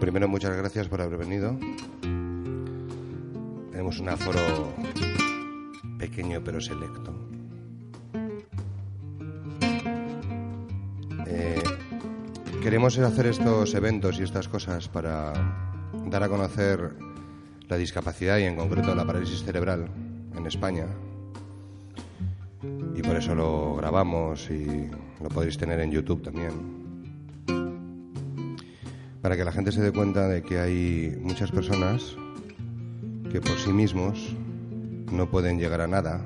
Primero 0.00 0.28
muchas 0.28 0.56
gracias 0.56 0.88
por 0.88 1.02
haber 1.02 1.18
venido. 1.18 1.58
Tenemos 3.70 4.00
un 4.00 4.08
aforo 4.08 4.72
pequeño 5.98 6.40
pero 6.42 6.58
selecto. 6.58 7.14
Eh, 11.26 11.62
queremos 12.62 12.98
hacer 12.98 13.26
estos 13.26 13.74
eventos 13.74 14.18
y 14.18 14.22
estas 14.22 14.48
cosas 14.48 14.88
para 14.88 15.34
dar 16.06 16.22
a 16.22 16.28
conocer 16.30 16.96
la 17.68 17.76
discapacidad 17.76 18.38
y 18.38 18.44
en 18.44 18.56
concreto 18.56 18.94
la 18.94 19.06
parálisis 19.06 19.44
cerebral 19.44 19.86
en 20.34 20.46
España. 20.46 20.86
Y 22.96 23.02
por 23.02 23.16
eso 23.16 23.34
lo 23.34 23.76
grabamos 23.76 24.50
y 24.50 24.88
lo 25.22 25.28
podéis 25.28 25.58
tener 25.58 25.78
en 25.80 25.90
YouTube 25.90 26.22
también 26.22 26.79
para 29.22 29.36
que 29.36 29.44
la 29.44 29.52
gente 29.52 29.72
se 29.72 29.82
dé 29.82 29.92
cuenta 29.92 30.28
de 30.28 30.42
que 30.42 30.58
hay 30.58 31.16
muchas 31.20 31.50
personas 31.50 32.16
que 33.30 33.40
por 33.40 33.58
sí 33.58 33.72
mismos 33.72 34.34
no 35.12 35.30
pueden 35.30 35.58
llegar 35.58 35.80
a 35.80 35.86
nada, 35.86 36.24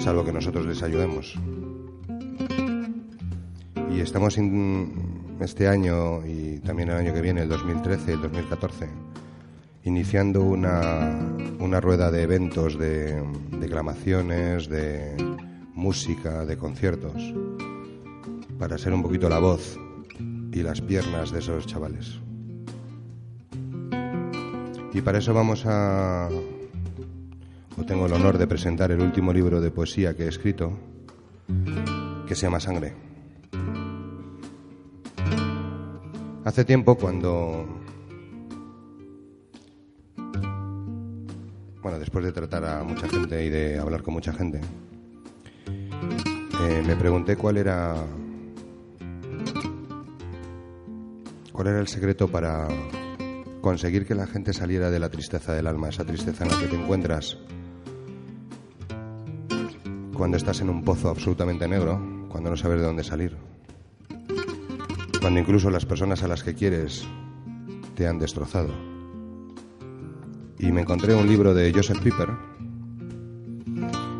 salvo 0.00 0.24
que 0.24 0.32
nosotros 0.32 0.66
les 0.66 0.82
ayudemos. 0.82 1.34
Y 3.90 4.00
estamos 4.00 4.38
este 5.40 5.68
año 5.68 6.26
y 6.26 6.58
también 6.60 6.90
el 6.90 6.96
año 6.96 7.14
que 7.14 7.22
viene, 7.22 7.42
el 7.42 7.48
2013 7.48 8.10
y 8.10 8.14
el 8.14 8.22
2014, 8.22 8.88
iniciando 9.84 10.42
una, 10.42 11.18
una 11.58 11.80
rueda 11.80 12.10
de 12.10 12.22
eventos, 12.22 12.78
de 12.78 13.22
declamaciones, 13.58 14.68
de 14.68 15.16
música, 15.72 16.44
de 16.44 16.56
conciertos, 16.58 17.34
para 18.58 18.76
ser 18.76 18.92
un 18.92 19.02
poquito 19.02 19.28
la 19.28 19.38
voz 19.38 19.78
y 20.56 20.62
las 20.62 20.80
piernas 20.80 21.32
de 21.32 21.40
esos 21.40 21.66
chavales. 21.66 22.18
Y 24.94 25.02
para 25.02 25.18
eso 25.18 25.34
vamos 25.34 25.64
a... 25.66 26.30
o 27.76 27.84
tengo 27.84 28.06
el 28.06 28.12
honor 28.14 28.38
de 28.38 28.46
presentar 28.46 28.90
el 28.90 29.02
último 29.02 29.34
libro 29.34 29.60
de 29.60 29.70
poesía 29.70 30.16
que 30.16 30.24
he 30.24 30.28
escrito, 30.28 30.72
que 32.26 32.34
se 32.34 32.46
llama 32.46 32.58
Sangre. 32.58 32.94
Hace 36.42 36.64
tiempo 36.64 36.94
cuando... 36.96 37.66
Bueno, 41.82 41.98
después 41.98 42.24
de 42.24 42.32
tratar 42.32 42.64
a 42.64 42.82
mucha 42.82 43.06
gente 43.10 43.44
y 43.44 43.50
de 43.50 43.78
hablar 43.78 44.02
con 44.02 44.14
mucha 44.14 44.32
gente, 44.32 44.62
eh, 45.68 46.82
me 46.86 46.96
pregunté 46.96 47.36
cuál 47.36 47.58
era 47.58 47.94
¿Cuál 51.56 51.68
era 51.68 51.80
el 51.80 51.88
secreto 51.88 52.28
para 52.28 52.68
conseguir 53.62 54.04
que 54.04 54.14
la 54.14 54.26
gente 54.26 54.52
saliera 54.52 54.90
de 54.90 54.98
la 54.98 55.08
tristeza 55.08 55.54
del 55.54 55.66
alma, 55.66 55.88
esa 55.88 56.04
tristeza 56.04 56.44
en 56.44 56.50
la 56.50 56.60
que 56.60 56.66
te 56.66 56.76
encuentras 56.76 57.38
cuando 60.14 60.36
estás 60.36 60.60
en 60.60 60.68
un 60.68 60.84
pozo 60.84 61.08
absolutamente 61.08 61.66
negro, 61.66 62.26
cuando 62.28 62.50
no 62.50 62.58
sabes 62.58 62.80
de 62.80 62.84
dónde 62.84 63.02
salir? 63.02 63.38
Cuando 65.18 65.40
incluso 65.40 65.70
las 65.70 65.86
personas 65.86 66.22
a 66.22 66.28
las 66.28 66.42
que 66.42 66.54
quieres 66.54 67.08
te 67.94 68.06
han 68.06 68.18
destrozado. 68.18 68.74
Y 70.58 70.70
me 70.72 70.82
encontré 70.82 71.14
un 71.14 71.26
libro 71.26 71.54
de 71.54 71.72
Joseph 71.72 72.02
Piper 72.02 72.28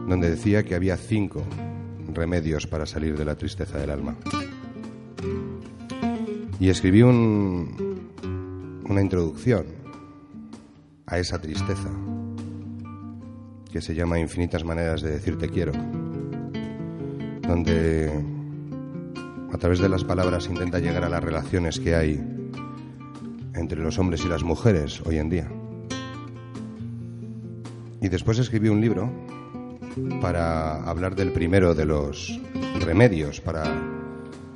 donde 0.09 0.31
decía 0.31 0.63
que 0.63 0.75
había 0.75 0.97
cinco 0.97 1.43
remedios 2.15 2.67
para 2.67 2.87
salir 2.87 3.15
de 3.19 3.27
la 3.27 3.35
tristeza 3.35 3.77
del 3.77 3.91
alma. 3.91 4.17
Y 6.59 6.69
escribí 6.71 7.03
un- 7.03 8.83
una 8.89 9.03
introducción 9.03 9.67
a 11.07 11.19
esa 11.19 11.41
tristeza 11.41 11.91
que 13.71 13.81
se 13.83 13.95
llama 13.95 14.19
Infinitas 14.19 14.65
maneras 14.65 15.03
de 15.03 15.11
decir 15.13 15.37
te 15.39 15.49
quiero, 15.51 15.73
donde 17.47 18.11
a 19.53 19.59
través 19.59 19.81
de 19.81 19.89
las 19.89 20.03
palabras 20.05 20.49
intenta 20.49 20.79
llegar 20.79 21.05
a 21.05 21.09
las 21.11 21.23
relaciones 21.23 21.79
que 21.79 21.95
hay 21.95 22.15
entre 23.55 23.81
los 23.83 23.99
hombres 23.99 24.25
y 24.25 24.29
las 24.29 24.43
mujeres 24.43 25.03
hoy 25.05 25.19
en 25.19 25.29
día. 25.31 25.49
Y 28.01 28.09
después 28.09 28.39
escribí 28.39 28.69
un 28.69 28.81
libro 28.81 29.11
para 30.21 30.83
hablar 30.85 31.15
del 31.15 31.33
primero 31.33 31.75
de 31.75 31.85
los 31.87 32.41
remedios 32.81 33.41
para 33.41 33.65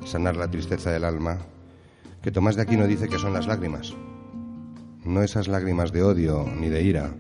sanar 0.05 0.37
la 0.37 0.51
tristeza 0.51 0.91
del 0.91 1.05
alma, 1.05 1.39
que 2.23 2.31
Tomás 2.31 2.57
de 2.57 2.63
Aquino 2.63 2.87
dice 2.87 3.09
que 3.09 3.19
son 3.19 3.33
las 3.33 3.47
lágrimas. 3.47 3.95
No 5.05 5.23
esas 5.23 5.49
lágrimas 5.49 5.93
de 5.93 6.03
odio 6.03 6.47
ni 6.59 6.69
de 6.69 6.83
ira, 6.83 7.15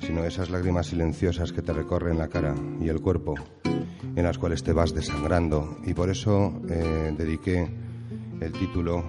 sino 0.00 0.24
esas 0.24 0.50
lágrimas 0.50 0.86
silenciosas 0.86 1.52
que 1.52 1.62
te 1.62 1.72
recorren 1.72 2.18
la 2.18 2.28
cara 2.28 2.54
y 2.80 2.88
el 2.88 3.00
cuerpo, 3.00 3.34
en 3.64 4.22
las 4.22 4.38
cuales 4.38 4.62
te 4.62 4.72
vas 4.72 4.94
desangrando. 4.94 5.78
Y 5.84 5.94
por 5.94 6.10
eso 6.10 6.60
eh, 6.68 7.12
dediqué 7.18 7.68
el 8.40 8.52
título 8.52 9.04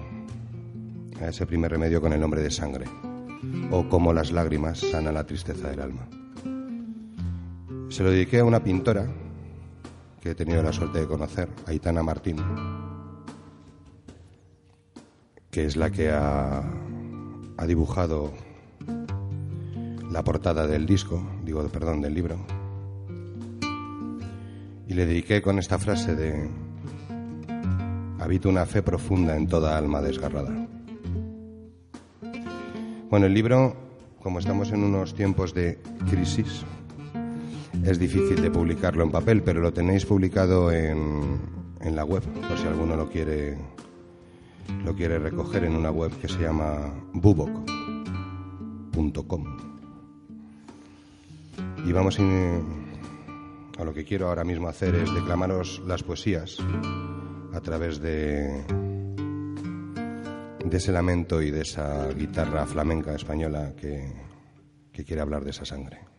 a 1.20 1.28
ese 1.28 1.46
primer 1.46 1.70
remedio 1.70 2.00
con 2.00 2.12
el 2.12 2.20
nombre 2.20 2.42
de 2.42 2.50
sangre, 2.50 2.86
o 3.70 3.88
cómo 3.88 4.12
las 4.12 4.32
lágrimas 4.32 4.80
sanan 4.80 5.14
la 5.14 5.24
tristeza 5.24 5.68
del 5.70 5.80
alma. 5.80 6.08
Se 7.88 8.02
lo 8.02 8.10
dediqué 8.10 8.40
a 8.40 8.44
una 8.44 8.62
pintora 8.62 9.06
que 10.20 10.30
he 10.30 10.34
tenido 10.34 10.62
la 10.62 10.72
suerte 10.72 10.98
de 10.98 11.06
conocer, 11.06 11.48
Aitana 11.66 12.02
Martín, 12.02 12.38
que 15.56 15.64
es 15.64 15.74
la 15.74 15.90
que 15.90 16.10
ha, 16.10 16.62
ha 17.56 17.66
dibujado 17.66 18.30
la 20.10 20.22
portada 20.22 20.66
del 20.66 20.84
disco, 20.84 21.26
digo, 21.46 21.66
perdón, 21.68 22.02
del 22.02 22.12
libro. 22.12 22.36
Y 24.86 24.92
le 24.92 25.06
dediqué 25.06 25.40
con 25.40 25.58
esta 25.58 25.78
frase 25.78 26.14
de 26.14 26.50
habito 28.18 28.50
una 28.50 28.66
fe 28.66 28.82
profunda 28.82 29.34
en 29.34 29.48
toda 29.48 29.78
alma 29.78 30.02
desgarrada. 30.02 30.52
Bueno, 33.08 33.24
el 33.24 33.32
libro, 33.32 33.74
como 34.22 34.40
estamos 34.40 34.72
en 34.72 34.84
unos 34.84 35.14
tiempos 35.14 35.54
de 35.54 35.78
crisis, 36.10 36.66
es 37.82 37.98
difícil 37.98 38.42
de 38.42 38.50
publicarlo 38.50 39.02
en 39.04 39.10
papel, 39.10 39.42
pero 39.42 39.62
lo 39.62 39.72
tenéis 39.72 40.04
publicado 40.04 40.70
en, 40.70 41.40
en 41.80 41.96
la 41.96 42.04
web, 42.04 42.22
por 42.46 42.58
si 42.58 42.66
alguno 42.66 42.94
lo 42.94 43.08
quiere, 43.08 43.56
lo 44.84 44.94
quiere 44.94 45.18
recoger 45.18 45.64
en 45.64 45.74
una 45.74 45.90
web 45.90 46.12
que 46.20 46.28
se 46.28 46.38
llama 46.40 46.92
bubok.com. 47.12 47.66
Y 51.86 51.92
vamos 51.92 52.18
a 52.18 53.84
lo 53.84 53.94
que 53.94 54.04
quiero 54.04 54.28
ahora 54.28 54.44
mismo 54.44 54.68
hacer 54.68 54.94
es 54.94 55.12
declamaros 55.14 55.82
las 55.86 56.02
poesías 56.02 56.58
a 57.52 57.60
través 57.60 58.00
de, 58.00 58.64
de 60.64 60.76
ese 60.76 60.92
lamento 60.92 61.40
y 61.42 61.50
de 61.50 61.62
esa 61.62 62.08
guitarra 62.12 62.66
flamenca 62.66 63.14
española 63.14 63.74
que, 63.76 64.12
que 64.92 65.04
quiere 65.04 65.22
hablar 65.22 65.44
de 65.44 65.50
esa 65.50 65.64
sangre. 65.64 66.15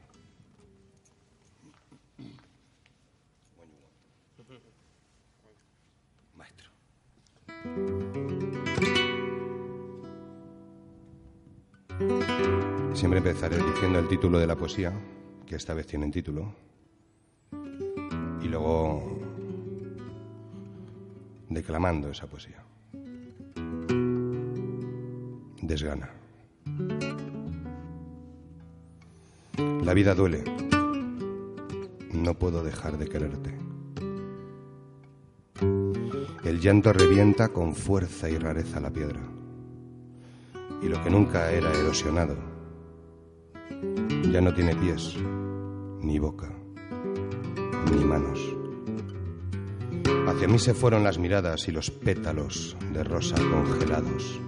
Siempre 12.97 13.19
empezaré 13.19 13.57
diciendo 13.57 13.99
el 13.99 14.07
título 14.07 14.39
de 14.39 14.47
la 14.47 14.55
poesía, 14.55 14.91
que 15.45 15.55
esta 15.55 15.75
vez 15.75 15.85
tiene 15.85 16.09
título, 16.09 16.51
y 18.41 18.47
luego 18.47 19.19
declamando 21.47 22.09
esa 22.09 22.25
poesía. 22.25 22.63
Desgana. 25.61 26.09
La 29.83 29.93
vida 29.93 30.15
duele. 30.15 30.43
No 32.13 32.33
puedo 32.33 32.63
dejar 32.63 32.97
de 32.97 33.07
quererte. 33.07 33.53
El 36.43 36.59
llanto 36.59 36.93
revienta 36.93 37.49
con 37.49 37.75
fuerza 37.75 38.27
y 38.27 38.39
rareza 38.39 38.79
la 38.79 38.89
piedra. 38.89 39.21
Y 40.81 40.87
lo 40.87 41.03
que 41.03 41.11
nunca 41.11 41.51
era 41.51 41.71
erosionado 41.71 42.56
ya 44.31 44.41
no 44.41 44.53
tiene 44.53 44.75
pies, 44.75 45.15
ni 46.01 46.19
boca, 46.19 46.51
ni 47.91 48.03
manos. 48.03 48.39
Hacia 50.27 50.47
mí 50.47 50.59
se 50.59 50.73
fueron 50.73 51.03
las 51.03 51.17
miradas 51.17 51.67
y 51.67 51.71
los 51.71 51.89
pétalos 51.89 52.75
de 52.93 53.03
rosa 53.03 53.35
congelados. 53.35 54.39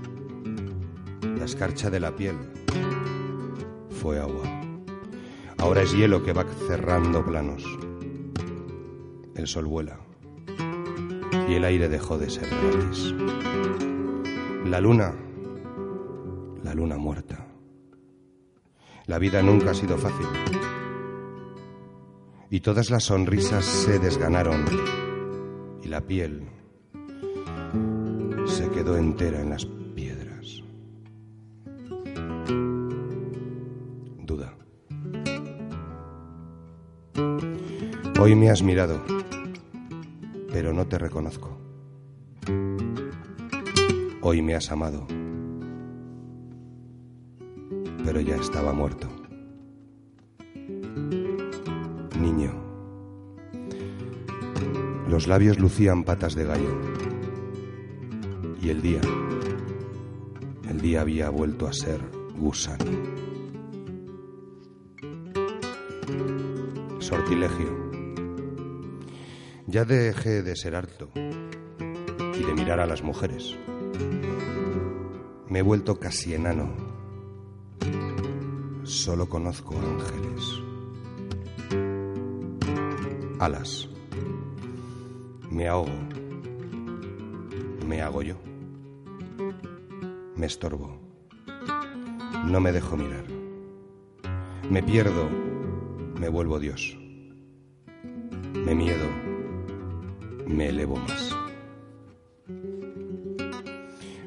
La 1.37 1.45
escarcha 1.45 1.89
de 1.89 1.99
la 1.99 2.15
piel 2.15 2.35
fue 4.01 4.19
agua. 4.19 4.43
Ahora 5.57 5.81
es 5.81 5.93
hielo 5.93 6.23
que 6.23 6.33
va 6.33 6.45
cerrando 6.67 7.25
planos. 7.25 7.63
El 9.35 9.47
sol 9.47 9.65
vuela 9.65 9.99
y 11.49 11.55
el 11.55 11.63
aire 11.63 11.89
dejó 11.89 12.17
de 12.17 12.29
ser 12.29 12.47
gratis. 12.47 13.13
La 14.65 14.79
luna, 14.79 15.13
la 16.63 16.73
luna 16.73 16.97
muerta. 16.97 17.38
La 19.09 19.17
vida 19.17 19.41
nunca 19.41 19.71
ha 19.71 19.73
sido 19.73 19.97
fácil. 19.97 20.27
Y 22.51 22.59
todas 22.59 22.91
las 22.91 23.05
sonrisas 23.05 23.65
se 23.65 23.97
desganaron 23.97 24.63
y 25.83 25.87
la 25.87 26.01
piel 26.01 26.47
se 28.45 28.69
quedó 28.69 28.97
entera 28.97 29.41
en 29.41 29.49
las 29.49 29.65
piedras. 29.65 30.61
Duda. 34.27 34.53
Hoy 38.19 38.35
me 38.35 38.51
has 38.51 38.61
mirado, 38.61 39.03
pero 40.53 40.71
no 40.71 40.85
te 40.85 40.99
reconozco. 40.99 41.57
Hoy 44.21 44.43
me 44.43 44.53
has 44.53 44.71
amado, 44.71 45.07
ya 48.21 48.35
estaba 48.35 48.73
muerto. 48.73 49.07
Niño. 52.19 52.51
Los 55.07 55.27
labios 55.27 55.59
lucían 55.59 56.03
patas 56.03 56.35
de 56.35 56.45
gallo. 56.45 56.81
Y 58.61 58.69
el 58.69 58.81
día, 58.81 59.01
el 60.69 60.81
día 60.81 61.01
había 61.01 61.29
vuelto 61.29 61.67
a 61.67 61.73
ser 61.73 62.01
gusano. 62.37 62.85
Sortilegio. 66.99 67.89
Ya 69.67 69.85
dejé 69.85 70.41
de 70.41 70.55
ser 70.55 70.75
harto 70.75 71.09
y 71.15 72.43
de 72.43 72.53
mirar 72.53 72.79
a 72.79 72.85
las 72.85 73.03
mujeres. 73.03 73.55
Me 75.47 75.59
he 75.59 75.63
vuelto 75.63 75.99
casi 75.99 76.33
enano. 76.33 76.88
Solo 79.09 79.27
conozco 79.27 79.73
ángeles. 79.75 80.61
Alas. 83.39 83.89
Me 85.49 85.67
ahogo. 85.67 85.89
Me 87.87 88.03
hago 88.03 88.21
yo. 88.21 88.35
Me 90.35 90.45
estorbo. 90.45 90.95
No 92.45 92.59
me 92.59 92.71
dejo 92.71 92.95
mirar. 92.97 93.25
Me 94.69 94.83
pierdo. 94.83 95.27
Me 96.19 96.29
vuelvo 96.29 96.59
Dios. 96.59 96.95
Me 98.53 98.75
miedo. 98.75 99.07
Me 100.45 100.69
elevo 100.69 100.97
más. 100.97 101.35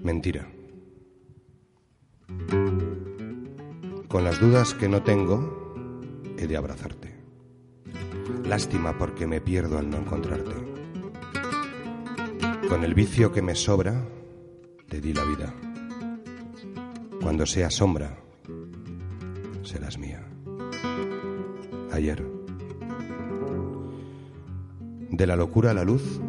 Mentira. 0.02 0.50
Con 4.12 4.24
las 4.24 4.38
dudas 4.38 4.74
que 4.74 4.90
no 4.90 5.02
tengo, 5.02 5.72
he 6.36 6.46
de 6.46 6.58
abrazarte. 6.58 7.16
Lástima 8.44 8.98
porque 8.98 9.26
me 9.26 9.40
pierdo 9.40 9.78
al 9.78 9.88
no 9.88 9.96
encontrarte. 9.96 10.52
Con 12.68 12.84
el 12.84 12.92
vicio 12.92 13.32
que 13.32 13.40
me 13.40 13.54
sobra, 13.54 14.06
te 14.90 15.00
di 15.00 15.14
la 15.14 15.24
vida. 15.24 15.54
Cuando 17.22 17.46
sea 17.46 17.70
sombra, 17.70 18.18
serás 19.62 19.96
mía. 19.96 20.22
Ayer. 21.90 22.22
De 25.08 25.26
la 25.26 25.36
locura 25.36 25.70
a 25.70 25.74
la 25.74 25.84
luz, 25.84 26.20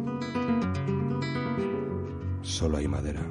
solo 2.40 2.78
hay 2.78 2.88
madera. 2.88 3.26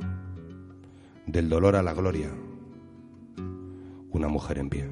Del 1.25 1.49
dolor 1.49 1.75
a 1.75 1.81
la 1.81 1.95
gloria, 1.95 2.29
una 4.23 4.31
mujer 4.31 4.57
en 4.57 4.69
pie. 4.69 4.89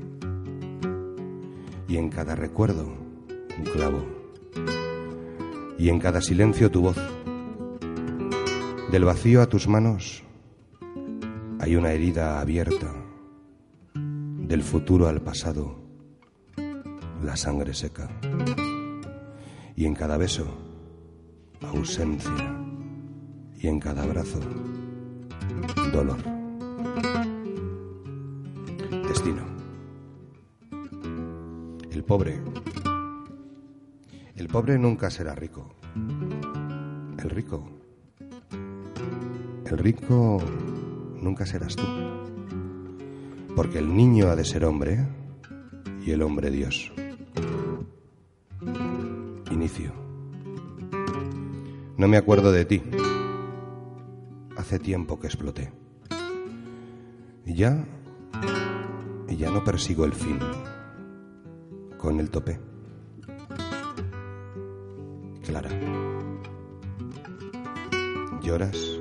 Y 1.87 1.95
en 1.95 2.09
cada 2.09 2.35
recuerdo, 2.35 2.85
un 2.85 3.63
clavo. 3.63 4.05
Y 5.79 5.87
en 5.87 5.99
cada 5.99 6.21
silencio 6.21 6.69
tu 6.69 6.81
voz. 6.81 6.97
Del 8.91 9.05
vacío 9.05 9.41
a 9.41 9.47
tus 9.47 9.69
manos 9.69 10.21
hay 11.59 11.77
una 11.77 11.93
herida 11.93 12.41
abierta. 12.41 12.93
Del 13.93 14.63
futuro 14.63 15.07
al 15.07 15.21
pasado, 15.21 15.77
la 17.23 17.37
sangre 17.37 17.73
seca. 17.73 18.09
Y 19.77 19.85
en 19.85 19.95
cada 19.95 20.17
beso, 20.17 20.45
ausencia. 21.61 22.59
Y 23.57 23.67
en 23.67 23.79
cada 23.79 24.03
abrazo, 24.03 24.41
dolor. 25.93 26.30
Pobre. 32.11 32.41
El 34.35 34.49
pobre 34.49 34.77
nunca 34.77 35.09
será 35.09 35.33
rico. 35.33 35.75
El 37.17 37.29
rico. 37.29 37.69
El 39.65 39.77
rico 39.77 40.41
nunca 41.21 41.45
serás 41.45 41.77
tú. 41.77 41.85
Porque 43.55 43.79
el 43.79 43.95
niño 43.95 44.27
ha 44.27 44.35
de 44.35 44.43
ser 44.43 44.65
hombre 44.65 45.07
y 46.05 46.11
el 46.11 46.21
hombre 46.21 46.51
Dios. 46.51 46.91
Inicio. 49.49 49.93
No 51.95 52.09
me 52.09 52.17
acuerdo 52.17 52.51
de 52.51 52.65
ti. 52.65 52.83
Hace 54.57 54.79
tiempo 54.79 55.17
que 55.17 55.27
exploté. 55.27 55.71
Y 57.45 57.53
ya, 57.53 57.85
y 59.29 59.37
ya 59.37 59.49
no 59.49 59.63
persigo 59.63 60.03
el 60.03 60.11
fin. 60.11 60.39
Con 62.01 62.19
el 62.19 62.31
tope. 62.31 62.59
Clara. 65.45 65.69
Lloras, 68.41 68.99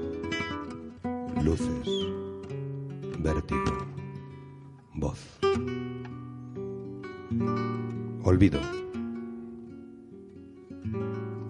luces, 1.43 1.89
vértigo, 3.19 3.73
voz. 4.97 5.39
Olvido. 8.23 8.61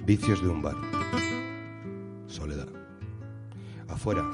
Vicios 0.07 0.41
de 0.43 0.49
un 0.49 0.63
bar. 0.63 0.77
Soledad. 2.29 2.69
Afuera. 3.89 4.25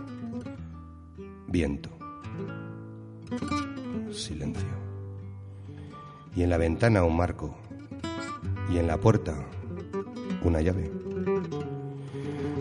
Viento. 1.49 1.95
Y 6.37 6.43
en 6.43 6.50
la 6.50 6.59
ventana 6.59 7.02
un 7.02 7.16
marco. 7.16 7.57
Y 8.71 8.78
en 8.78 8.87
la 8.87 8.99
puerta 8.99 9.35
una 10.45 10.61
llave. 10.61 10.90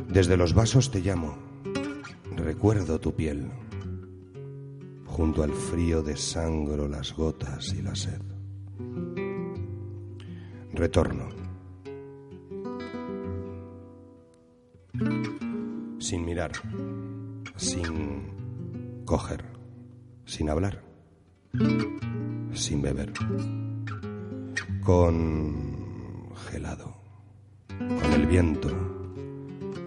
Desde 0.10 0.38
los 0.38 0.54
vasos 0.54 0.90
te 0.90 1.02
llamo. 1.02 1.36
Recuerdo 2.36 3.00
tu 3.00 3.14
piel. 3.14 3.52
Junto 5.06 5.44
al 5.44 5.52
frío 5.52 6.02
desangro 6.02 6.88
las 6.88 7.14
gotas 7.14 7.74
y 7.74 7.82
la 7.82 7.96
sed. 7.96 8.22
Retorno. 10.74 11.30
Sin 16.00 16.26
mirar, 16.26 16.52
sin 17.56 19.04
coger, 19.06 19.44
sin 20.26 20.50
hablar, 20.50 20.84
sin 22.54 22.82
beber, 22.82 23.12
con 24.86 26.32
gelado, 26.52 26.96
con 27.68 28.14
el 28.14 28.28
viento, 28.28 28.70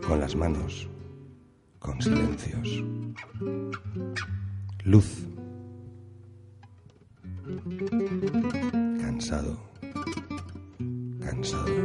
con 0.04 0.18
las 0.18 0.34
manos, 0.34 0.88
con 1.78 2.02
silencios. 2.02 2.82
Luz. 4.82 5.24
Cansado. 9.00 9.56
Cansado. 11.20 11.77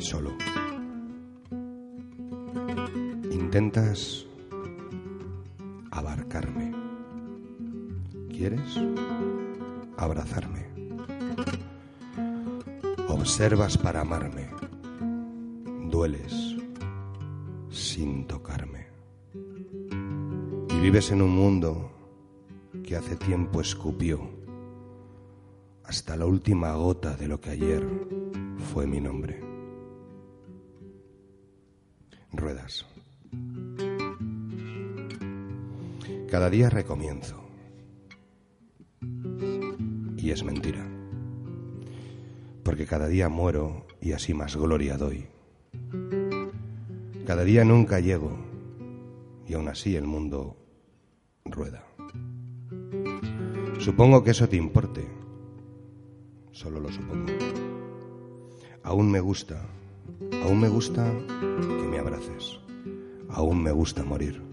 Solo. 0.00 0.30
Intentas 3.30 4.26
abarcarme. 5.90 6.72
¿Quieres 8.30 8.80
abrazarme? 9.98 10.66
Observas 13.08 13.76
para 13.76 14.00
amarme. 14.00 14.48
Dueles 15.90 16.56
sin 17.68 18.26
tocarme. 18.26 18.86
Y 20.70 20.80
vives 20.80 21.10
en 21.10 21.20
un 21.20 21.36
mundo 21.36 21.92
que 22.82 22.96
hace 22.96 23.16
tiempo 23.16 23.60
escupió 23.60 24.30
hasta 25.84 26.16
la 26.16 26.24
última 26.24 26.72
gota 26.72 27.16
de 27.16 27.28
lo 27.28 27.38
que 27.38 27.50
ayer 27.50 27.86
fue 28.72 28.86
mi 28.86 29.00
nombre. 29.00 29.49
Cada 36.30 36.48
día 36.48 36.70
recomienzo. 36.70 37.42
Y 40.16 40.30
es 40.30 40.44
mentira. 40.44 40.86
Porque 42.62 42.86
cada 42.86 43.08
día 43.08 43.28
muero 43.28 43.88
y 44.00 44.12
así 44.12 44.32
más 44.32 44.54
gloria 44.54 44.96
doy. 44.96 45.26
Cada 47.26 47.42
día 47.42 47.64
nunca 47.64 47.98
llego 47.98 48.38
y 49.48 49.54
aún 49.54 49.66
así 49.66 49.96
el 49.96 50.06
mundo 50.06 50.56
rueda. 51.44 51.84
Supongo 53.80 54.22
que 54.22 54.30
eso 54.30 54.48
te 54.48 54.56
importe. 54.56 55.08
Solo 56.52 56.78
lo 56.78 56.92
supongo. 56.92 57.32
Aún 58.84 59.10
me 59.10 59.18
gusta, 59.18 59.66
aún 60.44 60.60
me 60.60 60.68
gusta 60.68 61.12
que 61.26 61.88
me 61.88 61.98
abraces. 61.98 62.60
Aún 63.30 63.64
me 63.64 63.72
gusta 63.72 64.04
morir. 64.04 64.49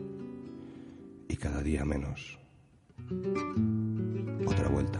Y 1.28 1.36
cada 1.36 1.62
día 1.62 1.86
menos. 1.86 2.40
Otra 4.46 4.70
vuelta. 4.70 5.00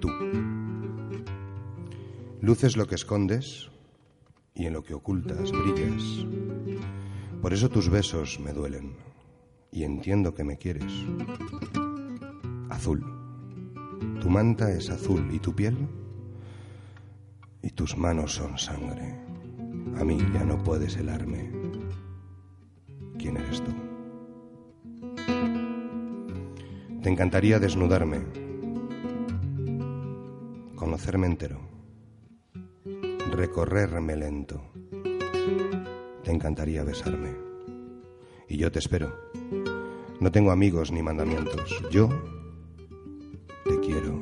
Tú. 0.00 0.08
Luces 2.40 2.76
lo 2.76 2.86
que 2.86 2.94
escondes 2.94 3.70
y 4.54 4.66
en 4.66 4.72
lo 4.72 4.82
que 4.82 4.94
ocultas 4.94 5.50
brillas. 5.52 6.26
Por 7.42 7.52
eso 7.52 7.68
tus 7.68 7.88
besos 7.88 8.40
me 8.40 8.52
duelen 8.52 8.96
y 9.70 9.84
entiendo 9.84 10.34
que 10.34 10.44
me 10.44 10.56
quieres. 10.56 10.92
Azul. 12.70 13.04
Tu 14.20 14.30
manta 14.30 14.72
es 14.72 14.90
azul 14.90 15.28
y 15.32 15.38
tu 15.38 15.54
piel 15.54 15.76
y 17.62 17.70
tus 17.70 17.96
manos 17.96 18.34
son 18.34 18.58
sangre. 18.58 19.14
A 19.98 20.04
mí 20.04 20.18
ya 20.32 20.44
no 20.44 20.62
puedes 20.62 20.96
helarme. 20.96 21.55
¿Quién 23.18 23.36
eres 23.36 23.62
tú? 23.62 23.72
Te 27.02 27.10
encantaría 27.10 27.58
desnudarme, 27.58 28.20
conocerme 30.74 31.26
entero, 31.26 31.60
recorrerme 33.30 34.16
lento. 34.16 34.62
Te 36.24 36.32
encantaría 36.32 36.82
besarme. 36.82 37.30
Y 38.48 38.56
yo 38.56 38.72
te 38.72 38.80
espero. 38.80 39.14
No 40.18 40.32
tengo 40.32 40.50
amigos 40.50 40.90
ni 40.90 41.02
mandamientos. 41.02 41.80
Yo 41.90 42.08
te 43.64 43.78
quiero, 43.80 44.20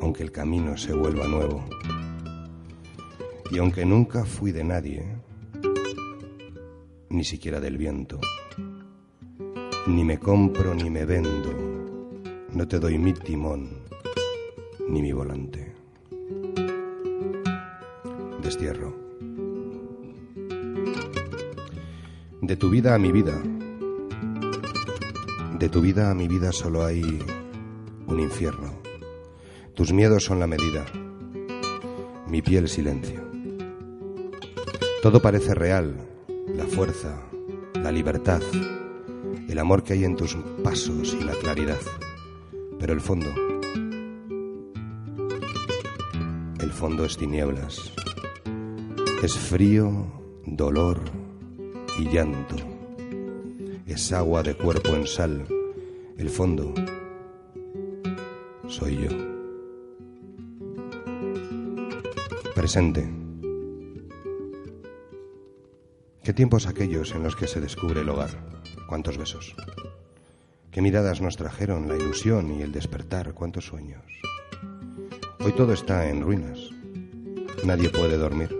aunque 0.00 0.22
el 0.22 0.30
camino 0.30 0.76
se 0.76 0.92
vuelva 0.92 1.26
nuevo. 1.26 1.64
Y 3.50 3.58
aunque 3.58 3.84
nunca 3.84 4.24
fui 4.24 4.52
de 4.52 4.62
nadie, 4.62 5.15
ni 7.16 7.24
siquiera 7.24 7.60
del 7.60 7.78
viento, 7.78 8.20
ni 9.86 10.04
me 10.04 10.18
compro 10.18 10.74
ni 10.74 10.90
me 10.90 11.06
vendo, 11.06 11.50
no 12.52 12.68
te 12.68 12.78
doy 12.78 12.98
mi 12.98 13.14
timón 13.14 13.70
ni 14.86 15.00
mi 15.00 15.12
volante. 15.12 15.74
Destierro. 18.42 18.94
De 22.42 22.56
tu 22.56 22.68
vida 22.68 22.94
a 22.94 22.98
mi 22.98 23.10
vida, 23.10 23.42
de 25.58 25.68
tu 25.70 25.80
vida 25.80 26.10
a 26.10 26.14
mi 26.14 26.28
vida 26.28 26.52
solo 26.52 26.84
hay 26.84 27.02
un 28.06 28.20
infierno. 28.20 28.74
Tus 29.72 29.90
miedos 29.90 30.24
son 30.24 30.38
la 30.38 30.46
medida, 30.46 30.84
mi 32.28 32.42
piel 32.42 32.68
silencio. 32.68 33.22
Todo 35.00 35.22
parece 35.22 35.54
real, 35.54 36.15
la 36.54 36.64
fuerza, 36.66 37.20
la 37.74 37.90
libertad, 37.90 38.40
el 39.48 39.58
amor 39.58 39.82
que 39.82 39.94
hay 39.94 40.04
en 40.04 40.16
tus 40.16 40.36
pasos 40.62 41.16
y 41.18 41.24
la 41.24 41.32
claridad. 41.34 41.80
Pero 42.78 42.92
el 42.92 43.00
fondo, 43.00 43.26
el 46.60 46.70
fondo 46.70 47.04
es 47.04 47.16
tinieblas, 47.16 47.92
es 49.22 49.36
frío, 49.36 50.06
dolor 50.44 51.00
y 51.98 52.08
llanto, 52.08 52.56
es 53.86 54.12
agua 54.12 54.42
de 54.42 54.54
cuerpo 54.54 54.94
en 54.94 55.06
sal. 55.06 55.46
El 56.16 56.30
fondo 56.30 56.72
soy 58.68 58.96
yo. 58.96 59.10
Presente. 62.54 63.25
Tiempos 66.36 66.66
aquellos 66.66 67.12
en 67.12 67.24
los 67.24 67.34
que 67.34 67.48
se 67.48 67.60
descubre 67.60 68.02
el 68.02 68.08
hogar? 68.10 68.30
cuántos 68.86 69.18
besos. 69.18 69.56
Qué 70.70 70.80
miradas 70.80 71.20
nos 71.20 71.36
trajeron 71.36 71.88
la 71.88 71.96
ilusión 71.96 72.52
y 72.52 72.62
el 72.62 72.70
despertar, 72.70 73.34
cuántos 73.34 73.66
sueños. 73.66 74.04
Hoy 75.40 75.52
todo 75.52 75.72
está 75.72 76.08
en 76.08 76.22
ruinas. 76.22 76.58
Nadie 77.64 77.88
puede 77.88 78.16
dormir. 78.18 78.54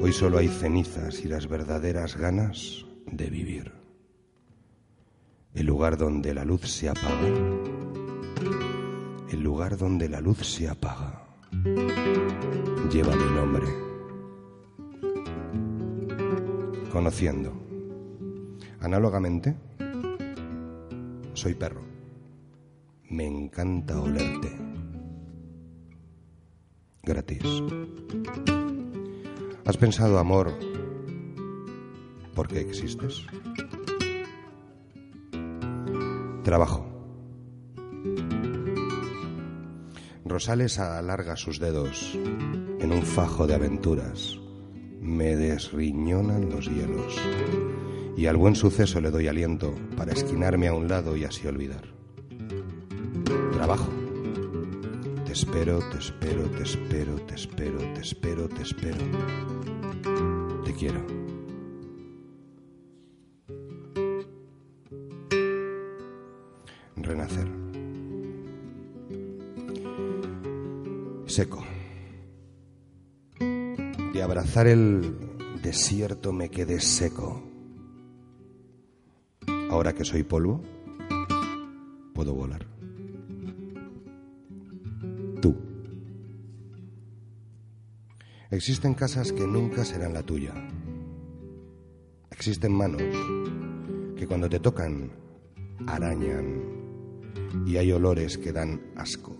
Hoy 0.00 0.12
solo 0.12 0.38
hay 0.38 0.48
cenizas 0.48 1.24
y 1.24 1.28
las 1.28 1.46
verdaderas 1.46 2.16
ganas 2.16 2.84
de 3.06 3.30
vivir. 3.30 3.72
El 5.54 5.66
lugar 5.66 5.96
donde 5.96 6.34
la 6.34 6.44
luz 6.44 6.62
se 6.62 6.88
apaga. 6.88 7.28
El 9.30 9.40
lugar 9.40 9.78
donde 9.78 10.08
la 10.08 10.20
luz 10.20 10.38
se 10.38 10.68
apaga. 10.68 11.24
Lleva 12.90 13.14
mi 13.14 13.36
nombre. 13.36 13.91
Conociendo. 16.92 17.54
Análogamente, 18.80 19.56
soy 21.32 21.54
perro. 21.54 21.80
Me 23.08 23.26
encanta 23.26 23.98
olerte. 23.98 24.52
Gratis. 27.02 27.42
¿Has 29.64 29.76
pensado, 29.78 30.18
amor, 30.18 30.52
por 32.34 32.46
qué 32.46 32.60
existes? 32.60 33.24
Trabajo. 36.44 36.86
Rosales 40.26 40.78
alarga 40.78 41.36
sus 41.36 41.58
dedos 41.58 42.18
en 42.80 42.92
un 42.92 43.02
fajo 43.02 43.46
de 43.46 43.54
aventuras. 43.54 44.41
Me 45.12 45.36
desriñonan 45.36 46.48
los 46.48 46.70
hielos. 46.70 47.20
Y 48.16 48.26
al 48.26 48.38
buen 48.38 48.54
suceso 48.54 48.98
le 48.98 49.10
doy 49.10 49.28
aliento 49.28 49.74
para 49.94 50.12
esquinarme 50.12 50.68
a 50.68 50.74
un 50.74 50.88
lado 50.88 51.16
y 51.18 51.24
así 51.24 51.46
olvidar. 51.46 51.82
Trabajo. 53.52 53.90
Te 55.26 55.32
espero, 55.32 55.80
te 55.90 55.98
espero, 55.98 56.44
te 56.44 56.62
espero, 56.62 57.14
te 57.26 57.34
espero, 57.34 57.78
te 57.92 58.00
espero, 58.00 58.48
te 58.48 58.62
espero. 58.62 58.98
Te 60.64 60.72
quiero. 60.72 61.06
Renacer. 66.96 67.48
Seco. 71.26 71.71
Abrazar 74.32 74.66
el 74.66 75.14
desierto 75.62 76.32
me 76.32 76.48
quedé 76.48 76.80
seco. 76.80 77.42
Ahora 79.68 79.92
que 79.92 80.06
soy 80.06 80.22
polvo, 80.22 80.62
puedo 82.14 82.32
volar. 82.32 82.66
Tú. 85.42 85.54
Existen 88.50 88.94
casas 88.94 89.32
que 89.32 89.46
nunca 89.46 89.84
serán 89.84 90.14
la 90.14 90.22
tuya. 90.22 90.54
Existen 92.30 92.72
manos 92.72 93.02
que 94.16 94.26
cuando 94.26 94.48
te 94.48 94.60
tocan 94.60 95.12
arañan 95.86 96.62
y 97.66 97.76
hay 97.76 97.92
olores 97.92 98.38
que 98.38 98.50
dan 98.50 98.80
asco. 98.96 99.36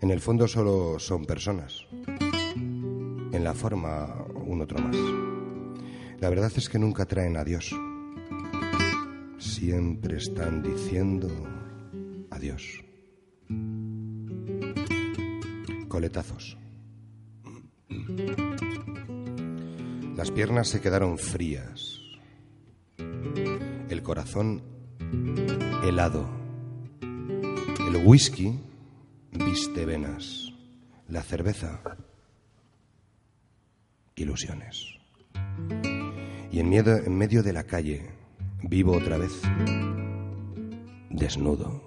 En 0.00 0.10
el 0.10 0.20
fondo 0.20 0.48
solo 0.48 0.98
son 0.98 1.24
personas. 1.24 1.85
En 3.36 3.44
la 3.44 3.52
forma 3.52 4.24
un 4.46 4.62
otro 4.62 4.78
más. 4.78 4.96
La 6.20 6.30
verdad 6.30 6.50
es 6.56 6.70
que 6.70 6.78
nunca 6.78 7.04
traen 7.04 7.36
a 7.36 7.44
Dios. 7.44 7.70
Siempre 9.36 10.16
están 10.16 10.62
diciendo 10.62 11.28
adiós. 12.30 12.82
Coletazos. 15.86 16.56
Las 20.16 20.30
piernas 20.30 20.68
se 20.68 20.80
quedaron 20.80 21.18
frías. 21.18 22.00
El 22.96 24.02
corazón 24.02 24.62
helado. 25.84 26.26
El 27.02 28.02
whisky 28.02 28.58
viste 29.30 29.84
venas. 29.84 30.54
La 31.08 31.22
cerveza 31.22 31.82
Y 36.50 36.60
en, 36.60 36.72
en 36.72 37.18
medio 37.18 37.42
de 37.42 37.52
la 37.52 37.64
calle 37.64 38.10
vivo 38.62 38.92
otra 38.92 39.16
vez 39.18 39.32
desnudo. 41.10 41.82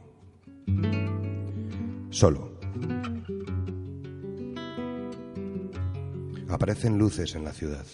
Solo. 2.09 2.49
Aparecen 6.49 6.97
luces 6.97 7.35
en 7.35 7.43
la 7.43 7.53
ciudad. 7.53 7.85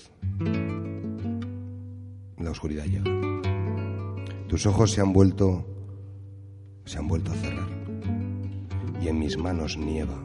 La 2.38 2.52
oscuridad 2.52 2.86
llega. 2.86 3.12
Tus 4.48 4.65
ojos 4.65 4.91
se 4.91 5.02
han 5.02 5.12
vuelto 5.12 5.65
se 6.86 7.00
han 7.00 7.08
vuelto 7.08 7.32
a 7.32 7.36
cerrar. 7.36 7.68
Y 9.02 9.08
en 9.08 9.20
mis 9.20 9.38
manos 9.38 9.78
nieva. 9.78 10.22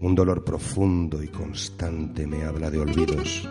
Un 0.00 0.14
dolor 0.14 0.42
profundo 0.42 1.22
y 1.22 1.28
constante 1.28 2.26
me 2.26 2.44
habla 2.44 2.70
de 2.70 2.78
olvidos, 2.78 3.46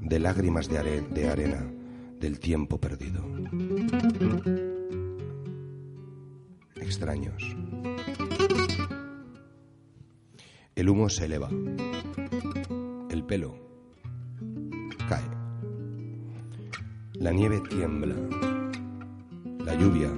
de 0.00 0.18
lágrimas 0.18 0.68
de, 0.70 0.78
are 0.78 1.02
de 1.02 1.28
arena, 1.28 1.70
del 2.18 2.40
tiempo 2.40 2.80
perdido. 2.80 3.22
Extraños. 6.76 7.54
El 10.74 10.88
humo 10.88 11.10
se 11.10 11.26
eleva. 11.26 11.50
El 13.10 13.24
pelo 13.24 13.54
cae. 15.10 15.28
La 17.14 17.32
nieve 17.32 17.60
tiembla. 17.68 18.14
La 19.58 19.74
lluvia 19.74 20.10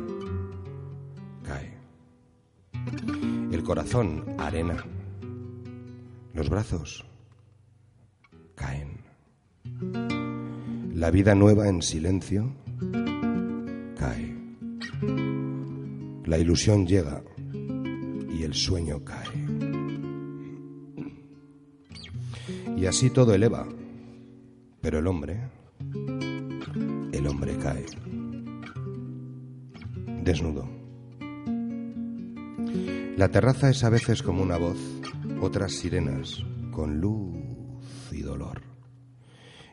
cae. 1.42 1.76
El 3.50 3.64
corazón 3.64 4.24
arena. 4.38 4.76
Los 6.38 6.50
brazos 6.50 7.04
caen. 8.54 9.00
La 10.94 11.10
vida 11.10 11.34
nueva 11.34 11.68
en 11.68 11.82
silencio 11.82 12.54
cae. 13.98 14.36
La 16.26 16.38
ilusión 16.38 16.86
llega 16.86 17.24
y 18.32 18.44
el 18.44 18.54
sueño 18.54 19.04
cae. 19.04 19.26
Y 22.76 22.86
así 22.86 23.10
todo 23.10 23.34
eleva, 23.34 23.66
pero 24.80 25.00
el 25.00 25.08
hombre, 25.08 25.40
el 27.10 27.26
hombre 27.26 27.56
cae. 27.56 27.84
Desnudo. 30.22 30.68
La 33.16 33.28
terraza 33.28 33.70
es 33.70 33.82
a 33.82 33.90
veces 33.90 34.22
como 34.22 34.44
una 34.44 34.56
voz, 34.56 34.78
otras 35.40 35.72
sirenas, 35.72 36.44
con 36.70 37.00
luz 37.00 37.36
y 38.10 38.22
dolor. 38.22 38.62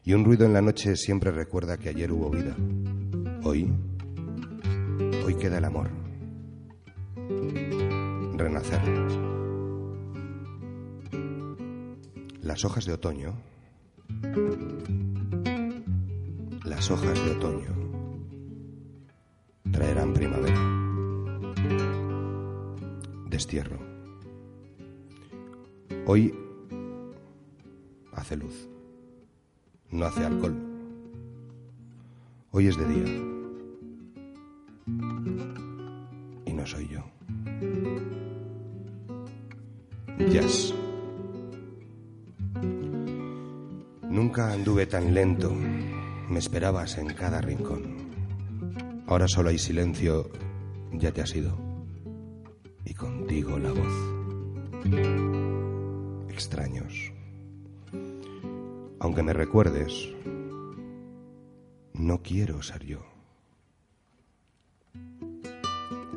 Y 0.04 0.14
un 0.14 0.24
ruido 0.24 0.46
en 0.46 0.54
la 0.54 0.62
noche 0.62 0.96
siempre 0.96 1.32
recuerda 1.32 1.78
que 1.78 1.90
ayer 1.90 2.12
hubo 2.12 2.30
vida. 2.30 2.56
Hoy, 3.44 3.72
hoy 5.26 5.36
queda 5.36 5.58
el 5.58 5.66
amor. 5.66 5.90
Renacer. 8.38 8.82
Las 12.42 12.64
hojas 12.64 12.86
de 12.86 12.94
otoño. 12.94 13.34
Las 16.64 16.92
hojas 16.92 17.26
de 17.26 17.32
otoño 17.32 17.86
traerán 19.72 20.14
primavera. 20.14 20.60
Destierro. 23.30 23.95
Hoy 26.08 26.32
hace 28.14 28.38
luz. 28.38 28.70
No 29.90 30.06
hace 30.06 30.24
alcohol. 30.24 30.56
Hoy 32.52 32.68
es 32.68 32.78
de 32.78 32.88
día. 32.88 33.12
Y 36.46 36.54
no 36.54 36.66
soy 36.68 36.88
yo. 36.90 37.04
Jazz. 40.30 40.76
Nunca 44.04 44.54
anduve 44.54 44.86
tan 44.86 45.12
lento. 45.12 45.52
Me 46.30 46.38
esperabas 46.38 47.00
en 47.00 47.08
cada 47.16 47.42
rincón. 47.42 47.96
Ahora 49.08 49.28
solo 49.28 49.50
hay 49.50 49.58
silencio. 49.58 50.30
Ya 50.94 51.12
te 51.12 51.22
has 51.22 51.36
ido. 51.36 51.58
Y 52.86 52.94
contigo 52.94 53.58
la 53.58 53.72
voz. 53.72 55.45
Extraños. 56.36 57.14
Aunque 59.00 59.24
me 59.24 59.32
recuerdes, 59.32 59.94
no 61.94 62.22
quiero 62.22 62.62
ser 62.62 62.84
yo. 62.86 63.00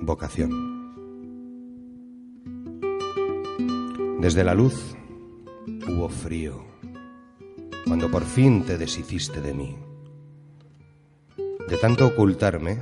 Vocación. 0.00 0.50
Desde 4.20 4.42
la 4.42 4.54
luz 4.54 4.96
hubo 5.87 6.09
frío 6.09 6.64
cuando 7.87 8.11
por 8.11 8.24
fin 8.24 8.64
te 8.64 8.76
deshiciste 8.76 9.40
de 9.40 9.54
mí. 9.54 9.76
De 11.68 11.76
tanto 11.76 12.09
ocultarme, 12.09 12.78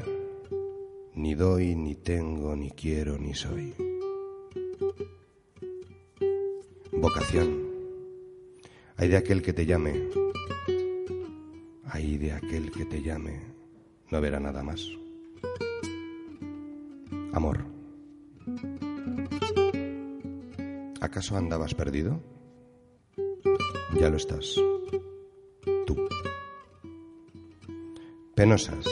ni 1.13 1.35
doy, 1.35 1.77
ni 1.77 1.97
tengo, 1.97 2.57
ni 2.57 2.71
quiero, 2.71 3.19
ni 3.19 3.35
soy. 3.35 3.86
Vocación. 7.01 7.67
Hay 8.97 9.09
de 9.09 9.17
aquel 9.17 9.43
que 9.43 9.53
te 9.53 9.67
llame, 9.67 10.09
hay 11.85 12.17
de 12.17 12.33
aquel 12.33 12.71
que 12.71 12.85
te 12.87 13.03
llame, 13.03 13.41
no 14.11 14.21
verá 14.21 14.41
nada 14.41 14.63
más. 14.63 14.89
Amor. 17.33 17.59
¿Acaso 21.01 21.37
andabas 21.37 21.75
perdido? 21.75 22.21
Ya 24.01 24.09
lo 24.09 24.17
estás. 24.17 24.57
Tú. 25.87 26.09
Penosas. 28.35 28.87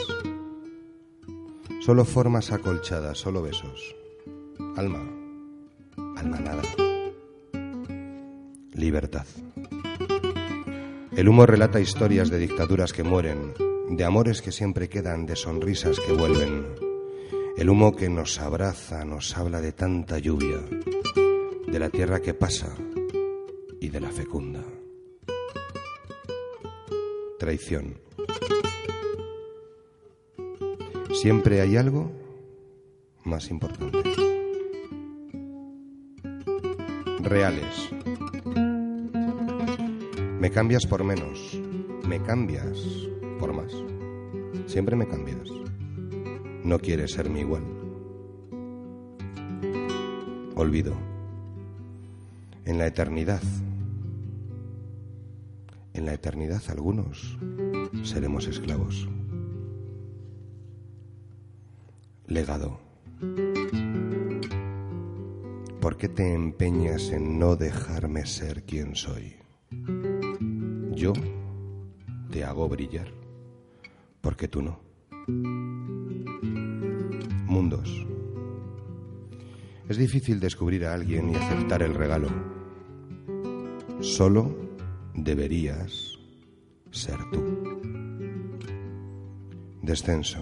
Solo 1.81 2.05
formas 2.05 2.51
acolchadas, 2.51 3.17
solo 3.17 3.41
besos. 3.41 3.95
Alma. 4.75 5.03
Alma 6.17 6.39
nada. 6.39 6.84
Libertad. 8.85 9.25
El 11.17 11.27
humo 11.27 11.47
relata 11.47 11.79
historias 11.79 12.29
de 12.29 12.37
dictaduras 12.37 12.93
que 12.93 13.01
mueren, 13.01 13.51
de 13.89 14.03
amores 14.03 14.43
que 14.43 14.51
siempre 14.51 14.89
quedan, 14.89 15.25
de 15.25 15.35
sonrisas 15.35 15.99
que 15.99 16.13
vuelven. 16.13 16.67
El 17.57 17.71
humo 17.71 17.95
que 17.95 18.09
nos 18.09 18.39
abraza 18.39 19.03
nos 19.03 19.35
habla 19.35 19.59
de 19.59 19.71
tanta 19.71 20.19
lluvia, 20.19 20.59
de 21.65 21.79
la 21.79 21.89
tierra 21.89 22.19
que 22.19 22.35
pasa 22.35 22.75
y 23.81 23.89
de 23.89 23.99
la 23.99 24.11
fecunda. 24.11 24.63
Traición. 27.39 27.99
Siempre 31.11 31.61
hay 31.61 31.75
algo 31.75 32.11
más 33.23 33.49
importante. 33.49 33.97
Reales. 37.23 37.94
Me 40.45 40.51
cambias 40.51 40.85
por 40.85 41.03
menos, 41.03 41.59
me 42.07 42.21
cambias 42.21 42.77
por 43.39 43.51
más. 43.51 43.73
Siempre 44.67 44.95
me 44.95 45.07
cambias. 45.07 45.49
No 46.63 46.77
quieres 46.77 47.13
ser 47.13 47.31
mi 47.31 47.39
igual. 47.39 47.63
Olvido. 50.55 50.93
En 52.63 52.77
la 52.77 52.85
eternidad, 52.85 53.41
en 55.95 56.05
la 56.05 56.13
eternidad 56.13 56.61
algunos 56.67 57.39
seremos 58.03 58.45
esclavos. 58.45 59.09
Legado. 62.27 62.79
¿Por 65.81 65.97
qué 65.97 66.07
te 66.07 66.35
empeñas 66.35 67.09
en 67.09 67.39
no 67.39 67.55
dejarme 67.55 68.27
ser 68.27 68.61
quien 68.61 68.95
soy? 68.95 69.44
Yo 71.05 71.13
te 72.31 72.43
hago 72.43 72.67
brillar, 72.67 73.13
porque 74.21 74.47
tú 74.47 74.63
no. 74.63 74.79
Mundos. 77.45 78.07
Es 79.87 79.97
difícil 79.97 80.39
descubrir 80.39 80.83
a 80.83 80.95
alguien 80.95 81.29
y 81.29 81.35
aceptar 81.35 81.83
el 81.83 81.93
regalo. 81.93 82.29
Solo 83.99 84.49
deberías 85.13 86.17
ser 86.89 87.19
tú. 87.31 87.43
Descenso. 89.83 90.39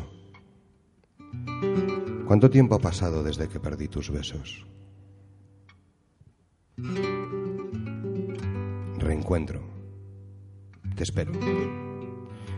¿Cuánto 2.26 2.49
tiempo 2.49 2.76
ha 2.76 2.80
pasado 2.80 3.21
desde 3.21 3.49
que 3.49 3.60
perdí 3.60 3.89
tus 3.89 4.10
besos? 4.10 4.65
Reencuentro. 8.97 9.73
Te 10.96 11.04
espero. 11.04 11.32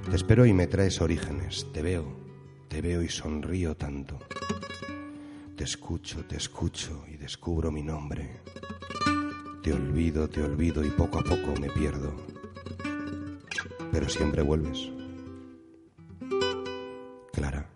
Te 0.10 0.16
espero 0.16 0.46
y 0.46 0.54
me 0.54 0.68
traes 0.68 1.00
orígenes. 1.02 1.68
Te 1.72 1.82
veo, 1.82 2.06
te 2.68 2.82
veo 2.82 3.02
y 3.02 3.08
sonrío 3.08 3.76
tanto. 3.78 4.20
Te 5.56 5.64
escucho, 5.64 6.26
te 6.26 6.36
escucho 6.36 7.06
y 7.08 7.16
descubro 7.16 7.72
mi 7.72 7.82
nombre. 7.82 8.42
Te 9.64 9.72
olvido, 9.72 10.28
te 10.28 10.44
olvido 10.44 10.86
y 10.86 10.90
poco 10.90 11.20
a 11.20 11.24
poco 11.24 11.60
me 11.60 11.70
pierdo. 11.70 12.14
Pero 13.92 14.10
siempre 14.10 14.42
vuelves. 14.42 14.92
Clara. 17.32 17.70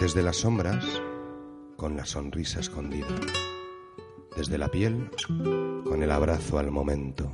Desde 0.00 0.22
las 0.22 0.36
sombras, 0.36 0.84
con 1.76 1.96
la 1.96 2.06
sonrisa 2.06 2.60
escondida. 2.60 3.08
Desde 4.36 4.58
la 4.58 4.68
piel, 4.68 5.10
con 5.84 6.02
el 6.02 6.10
abrazo 6.10 6.58
al 6.58 6.70
momento. 6.70 7.32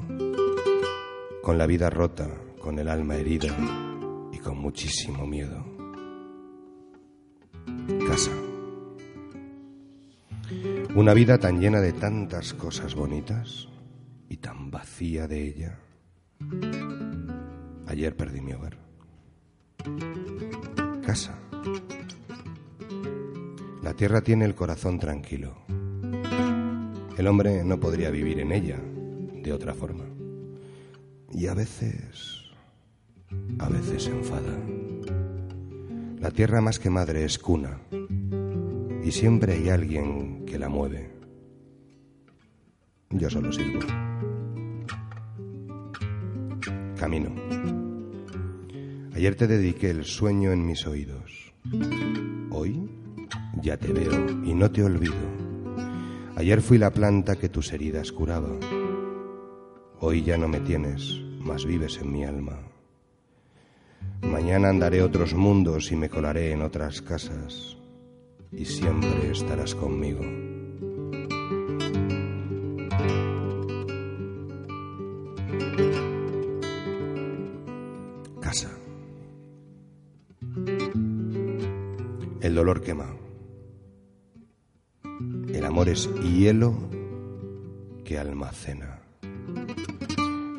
Con 1.43 1.59
la 1.59 1.67
vida 1.67 1.91
rota, 1.91 2.29
con 2.61 2.79
el 2.79 2.89
alma 2.89 3.17
herida 3.17 3.55
y 4.33 4.39
con 4.39 4.59
muchísimo 4.59 5.27
miedo. 5.27 5.65
Casa. 8.09 8.33
Una 10.95 11.13
vida 11.13 11.39
tan 11.39 11.61
llena 11.61 11.81
de 11.81 11.93
tantas 11.93 12.55
cosas 12.55 12.95
bonitas 12.95 13.69
y 14.29 14.37
tan 14.39 14.71
vacía 14.71 15.27
de 15.27 15.49
ella. 15.49 15.79
Ayer 17.87 18.17
perdí 18.17 18.41
mi 18.41 18.53
hogar. 18.53 18.79
Casa. 21.05 21.39
La 23.83 23.93
tierra 23.93 24.23
tiene 24.23 24.47
el 24.47 24.55
corazón 24.55 24.99
tranquilo. 24.99 25.64
El 27.17 27.29
hombre 27.29 27.65
no 27.65 27.79
podría 27.79 28.11
vivir 28.11 28.41
en 28.41 28.51
ella 28.51 28.81
de 29.43 29.53
otra 29.53 29.73
forma. 29.73 30.05
Y 31.33 31.47
a 31.47 31.55
veces, 31.55 32.51
a 33.59 33.69
veces 33.69 34.05
se 34.05 34.11
enfada. 34.11 34.59
La 36.19 36.31
tierra 36.31 36.61
más 36.61 36.79
que 36.79 36.91
madre 36.91 37.25
es 37.25 37.39
cuna. 37.39 37.79
Y 39.05 39.13
siempre 39.13 39.53
hay 39.53 39.69
alguien 39.69 40.45
que 40.45 40.59
la 40.59 40.69
mueve. 40.69 41.11
Yo 43.11 43.31
solo 43.31 43.53
sirvo. 43.53 43.81
Camino. 46.99 47.31
Ayer 49.15 49.37
te 49.37 49.47
dediqué 49.47 49.91
el 49.91 50.05
sueño 50.05 50.51
en 50.51 50.67
mis 50.67 50.85
oídos. 50.87 51.55
Hoy 52.51 52.91
ya 53.63 53.77
te 53.77 53.93
veo 53.93 54.43
y 54.45 54.55
no 54.55 54.71
te 54.71 54.83
olvido. 54.83 55.44
Ayer 56.37 56.61
fui 56.61 56.79
la 56.79 56.91
planta 56.91 57.37
que 57.37 57.49
tus 57.49 57.73
heridas 57.73 58.11
curaba. 58.11 58.51
Hoy 60.01 60.25
ya 60.25 60.37
no 60.37 60.49
me 60.49 60.59
tienes, 60.61 61.21
mas 61.39 61.65
vives 61.65 61.99
en 61.99 62.13
mi 62.13 62.25
alma. 62.25 62.59
Mañana 64.23 64.69
andaré 64.69 65.03
otros 65.03 65.33
mundos 65.35 65.93
y 65.93 65.97
me 65.97 66.09
colaré 66.09 66.51
en 66.51 66.63
otras 66.63 67.01
casas. 67.03 67.77
Y 68.51 68.65
siempre 68.65 69.31
estarás 69.31 69.77
conmigo. 69.77 70.44
Hielo 86.45 86.75
que 88.05 88.19
almacena 88.19 89.01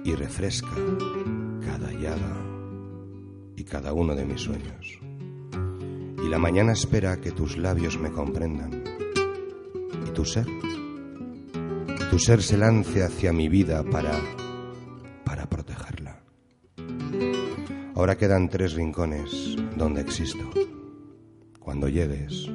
y 0.03 0.15
refresca 0.15 0.75
cada 1.63 1.91
llaga 1.91 2.37
y 3.55 3.63
cada 3.65 3.93
uno 3.93 4.15
de 4.15 4.25
mis 4.25 4.41
sueños. 4.41 4.99
Y 6.25 6.27
la 6.27 6.39
mañana 6.39 6.73
espera 6.73 7.21
que 7.21 7.29
tus 7.29 7.57
labios 7.57 7.99
me 7.99 8.09
comprendan. 8.09 8.83
Y 10.07 10.09
tu 10.09 10.25
ser, 10.25 10.47
tu 12.09 12.17
ser 12.17 12.41
se 12.41 12.57
lance 12.57 13.03
hacia 13.03 13.31
mi 13.31 13.47
vida 13.47 13.83
para 13.83 14.19
para 15.23 15.45
protegerla. 15.47 16.19
Ahora 17.93 18.17
quedan 18.17 18.49
tres 18.49 18.73
rincones 18.73 19.55
donde 19.77 20.01
existo. 20.01 20.49
Cuando 21.59 21.89
llegues, 21.89 22.49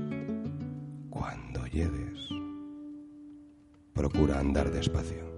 despacio. 4.80 5.30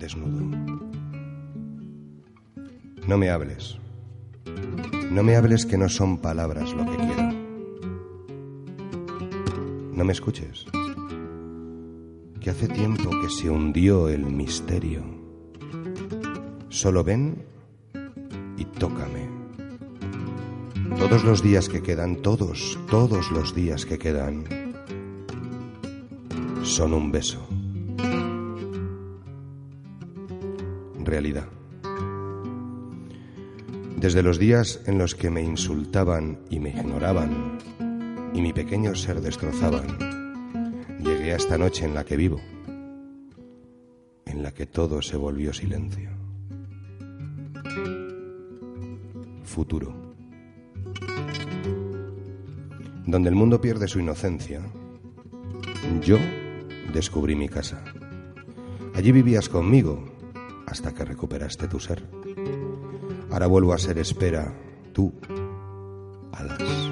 desnudo. 0.00 0.56
No 3.06 3.18
me 3.18 3.30
hables. 3.30 3.78
No 5.10 5.22
me 5.22 5.36
hables 5.36 5.66
que 5.66 5.78
no 5.78 5.88
son 5.88 6.18
palabras 6.18 6.72
lo 6.72 6.84
que 6.86 6.96
quiero. 6.96 7.32
No 9.92 10.04
me 10.04 10.12
escuches. 10.12 10.64
Que 12.40 12.50
hace 12.50 12.68
tiempo 12.68 13.10
que 13.20 13.28
se 13.28 13.50
hundió 13.50 14.08
el 14.08 14.24
misterio. 14.24 15.02
Solo 16.68 17.04
ven 17.04 17.44
y 18.56 18.64
tócame. 18.64 19.28
Todos 20.98 21.24
los 21.24 21.42
días 21.42 21.68
que 21.68 21.82
quedan, 21.82 22.16
todos, 22.16 22.78
todos 22.90 23.30
los 23.30 23.54
días 23.54 23.84
que 23.84 23.98
quedan, 23.98 24.59
son 26.80 26.94
un 26.94 27.12
beso. 27.12 27.46
Realidad. 31.04 31.46
Desde 33.98 34.22
los 34.22 34.38
días 34.38 34.80
en 34.86 34.96
los 34.96 35.14
que 35.14 35.28
me 35.28 35.42
insultaban 35.42 36.38
y 36.48 36.58
me 36.58 36.70
ignoraban 36.70 37.58
y 38.32 38.40
mi 38.40 38.54
pequeño 38.54 38.94
ser 38.94 39.20
destrozaban, 39.20 39.88
llegué 41.04 41.34
a 41.34 41.36
esta 41.36 41.58
noche 41.58 41.84
en 41.84 41.92
la 41.92 42.02
que 42.02 42.16
vivo, 42.16 42.40
en 44.24 44.42
la 44.42 44.54
que 44.54 44.64
todo 44.64 45.02
se 45.02 45.18
volvió 45.18 45.52
silencio. 45.52 46.08
Futuro. 49.44 50.14
Donde 53.04 53.28
el 53.28 53.34
mundo 53.34 53.60
pierde 53.60 53.86
su 53.86 54.00
inocencia, 54.00 54.62
yo 56.00 56.16
descubrí 56.92 57.34
mi 57.34 57.48
casa. 57.48 57.82
Allí 58.94 59.12
vivías 59.12 59.48
conmigo 59.48 60.04
hasta 60.66 60.92
que 60.94 61.04
recuperaste 61.04 61.68
tu 61.68 61.80
ser. 61.80 62.02
Ahora 63.30 63.46
vuelvo 63.46 63.72
a 63.72 63.78
ser 63.78 63.98
espera, 63.98 64.52
tú, 64.92 65.12
alas. 66.32 66.90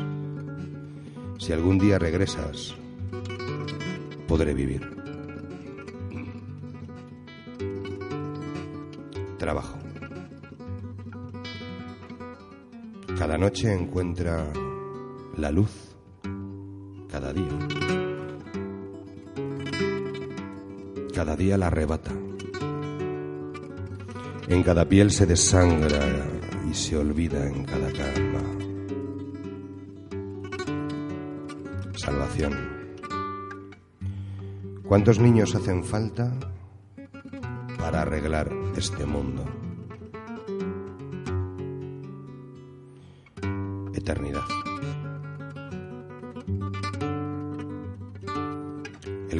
Si 1.39 1.53
algún 1.53 1.79
día 1.79 1.99
regresas, 1.99 2.75
podré 4.27 4.55
vivir. 4.55 4.89
Trabajo. 9.39 9.79
Cada 13.19 13.37
noche 13.39 13.73
encuentra 13.73 14.53
la 15.37 15.51
luz, 15.51 15.88
día 21.39 21.57
la 21.57 21.69
arrebata. 21.69 22.11
En 24.49 24.63
cada 24.63 24.87
piel 24.87 25.11
se 25.11 25.25
desangra 25.25 26.27
y 26.69 26.75
se 26.75 26.97
olvida 26.97 27.47
en 27.47 27.65
cada 27.65 27.93
calma. 27.93 28.43
Salvación. 31.97 32.53
¿Cuántos 34.85 35.19
niños 35.19 35.55
hacen 35.55 35.85
falta 35.85 36.33
para 37.79 38.03
arreglar 38.03 38.51
este 38.77 39.07
mundo? 39.07 39.45
Eternidad. 43.95 44.68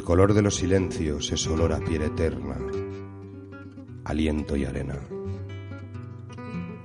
Color 0.09 0.33
de 0.33 0.41
los 0.41 0.55
silencios 0.55 1.31
es 1.31 1.45
olor 1.45 1.71
a 1.71 1.77
piel 1.77 2.01
eterna 2.01 2.57
aliento 4.05 4.57
y 4.57 4.65
arena. 4.65 4.97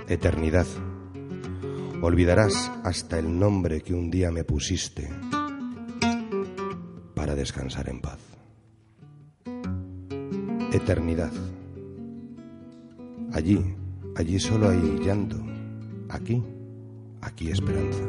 Eternidad. 0.07 0.67
Olvidarás 2.03 2.71
hasta 2.83 3.19
el 3.19 3.39
nombre 3.39 3.81
que 3.81 3.95
un 3.95 4.11
día 4.11 4.31
me 4.31 4.45
pusiste 4.45 5.09
para 7.15 7.35
descansar 7.35 7.89
en 7.89 8.03
paz. 8.03 8.19
Eternidad. 10.71 11.33
Allí, 13.33 13.75
allí 14.17 14.39
solo 14.39 14.69
hay 14.69 14.99
llanto. 15.03 15.43
Aquí, 16.11 16.43
aquí 17.23 17.49
esperanza. 17.49 18.05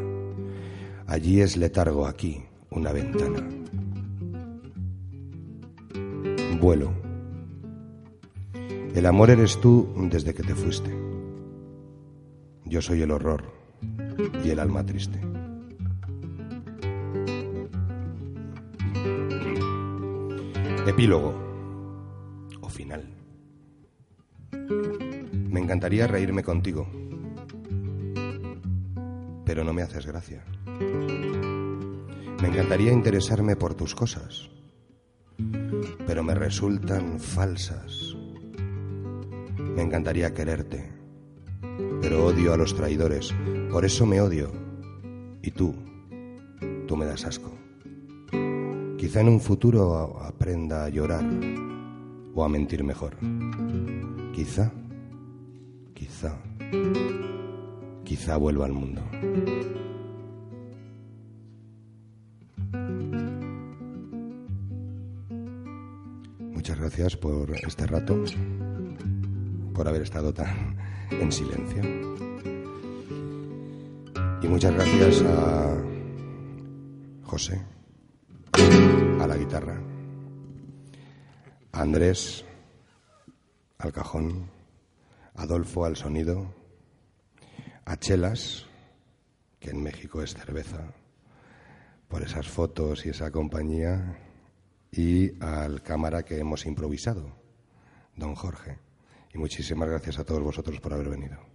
Allí 1.08 1.40
es 1.40 1.56
letargo, 1.56 2.06
aquí 2.06 2.44
una 2.70 2.92
ventana. 2.92 3.55
Vuelo 6.60 7.06
el 8.96 9.06
amor 9.08 9.30
eres 9.30 9.60
tú 9.60 9.94
desde 10.10 10.34
que 10.34 10.42
te 10.42 10.56
fuiste. 10.56 10.90
Yo 12.64 12.82
soy 12.82 13.02
el 13.02 13.12
horror 13.12 13.44
y 14.42 14.52
el 14.52 14.60
alma 14.60 14.86
triste. 14.86 15.20
Epílogo 20.88 21.36
o 22.62 22.70
final. 22.70 23.14
Me 25.50 25.60
encantaría 25.60 26.08
reírme 26.08 26.42
contigo, 26.42 26.88
pero 29.44 29.66
no 29.66 29.74
me 29.74 29.82
haces 29.82 30.06
gracia. 30.06 30.46
Me 32.42 32.48
encantaría 32.48 32.94
interesarme 32.94 33.58
por 33.58 33.74
tus 33.74 33.94
cosas, 33.94 34.50
pero 36.06 36.24
me 36.24 36.36
resultan 36.36 37.20
falsas 37.20 38.16
me 39.76 39.82
encantaría 39.82 40.34
quererte, 40.34 40.90
pero 42.02 42.28
odio 42.28 42.54
a 42.54 42.58
los 42.58 42.74
traidores. 42.76 43.34
Por 43.70 43.84
eso 43.84 44.06
me 44.06 44.22
odio. 44.22 44.50
Y 45.42 45.52
tú, 45.52 45.76
tú 46.88 46.96
me 46.96 47.06
das 47.06 47.26
asco. 47.26 47.52
Quizá 48.98 49.20
en 49.20 49.30
un 49.30 49.42
futuro 49.42 50.18
aprenda 50.24 50.86
a 50.86 50.90
llorar 50.90 51.26
o 52.34 52.44
a 52.44 52.50
mentir 52.50 52.86
mejor. 52.86 53.18
Quizá, 54.34 54.72
quizá, 55.94 56.38
quizá 58.06 58.38
vuelva 58.38 58.66
al 58.66 58.72
mundo. 58.72 59.02
Gracias 66.86 67.18
por 67.18 67.50
este 67.66 67.88
rato 67.88 68.24
por 69.74 69.88
haber 69.88 70.04
estado 70.04 70.32
tan 70.32 70.78
en 71.10 71.32
silencio. 71.32 71.82
Y 74.44 74.48
muchas 74.48 74.72
gracias 74.72 75.24
a 75.24 75.84
José, 77.24 77.60
a 79.20 79.26
la 79.26 79.36
guitarra, 79.36 79.82
a 81.72 81.82
Andrés, 81.82 82.46
al 83.80 83.92
cajón, 83.92 84.52
a 85.34 85.42
Adolfo 85.42 85.86
al 85.86 85.96
sonido, 85.96 86.54
a 87.84 87.98
Chelas, 87.98 88.68
que 89.60 89.72
en 89.72 89.82
México 89.82 90.22
es 90.22 90.36
cerveza, 90.36 90.94
por 92.08 92.22
esas 92.22 92.48
fotos 92.48 93.08
y 93.08 93.10
esa 93.10 93.32
compañía, 93.32 94.20
y 94.96 95.34
al 95.44 95.82
cámara 95.82 96.24
que 96.24 96.40
hemos 96.40 96.66
improvisado, 96.66 97.36
don 98.16 98.34
Jorge. 98.36 98.80
Y 99.34 99.38
muchísimas 99.38 99.90
gracias 99.90 100.20
a 100.20 100.24
todos 100.24 100.42
vosotros 100.42 100.80
por 100.80 100.94
haber 100.94 101.10
venido. 101.10 101.55